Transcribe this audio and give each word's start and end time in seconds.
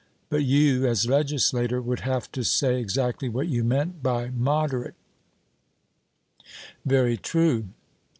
But 0.31 0.43
you, 0.43 0.87
as 0.87 1.05
legislator, 1.05 1.79
would 1.79 1.99
have 1.99 2.31
to 2.31 2.43
say 2.43 2.79
exactly 2.81 3.29
what 3.29 3.47
you 3.49 3.63
meant 3.63 4.01
by 4.01 4.31
'moderate.' 4.31 4.95
'Very 6.83 7.17
true.' 7.17 7.67